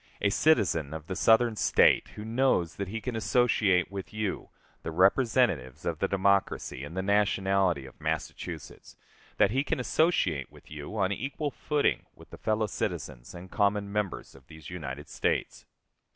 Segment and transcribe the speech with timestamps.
[0.19, 4.49] A citizen of a Southern State who knows that he can associate with you,
[4.81, 8.97] the representatives of the Democracy and the nationality of Massachusetts,
[9.37, 13.91] that he can associate with you on equal footing with the fellow citizens and common
[13.91, 15.67] members of these United States.